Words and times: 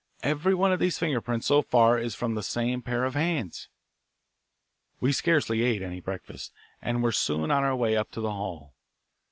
Every 0.23 0.55
one 0.55 0.71
of 0.71 0.79
these 0.79 0.97
finger 0.97 1.21
prints 1.21 1.45
so 1.45 1.61
far 1.61 1.99
is 1.99 2.15
from 2.15 2.33
the 2.33 2.41
same 2.41 2.81
pair 2.81 3.03
of 3.03 3.13
hands." 3.13 3.69
We 4.99 5.11
scarcely 5.11 5.61
ate 5.61 5.83
any 5.83 5.99
breakfast, 5.99 6.51
and 6.81 7.03
were 7.03 7.11
soon 7.11 7.51
on 7.51 7.63
our 7.63 7.75
way 7.75 7.95
up 7.95 8.09
to 8.13 8.19
the 8.19 8.31
hall. 8.31 8.73